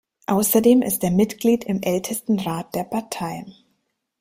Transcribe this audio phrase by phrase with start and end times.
[0.25, 3.45] Außerdem ist er Mitglied im Ältestenrat der Partei.